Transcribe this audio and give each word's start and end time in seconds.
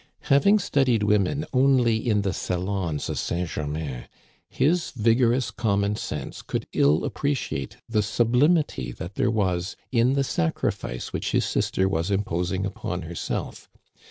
Having 0.33 0.57
studied 0.57 1.03
women 1.03 1.45
only 1.53 1.97
in 1.97 2.23
the 2.23 2.33
salons 2.33 3.07
of 3.07 3.19
St. 3.19 3.47
Ger 3.47 3.67
main, 3.67 4.07
his 4.49 4.89
vigorous 4.95 5.51
common 5.51 5.95
sense 5.95 6.41
could 6.41 6.65
ill 6.73 7.05
appreciate 7.05 7.77
the 7.87 8.01
sublimity 8.01 8.91
that 8.93 9.13
there 9.13 9.29
was 9.29 9.75
in 9.91 10.13
the 10.13 10.23
sacrifice 10.23 11.13
which 11.13 11.33
his 11.33 11.45
sister 11.45 11.87
was 11.87 12.09
imposing 12.09 12.65
upon 12.65 13.03
herself. 13.03 13.69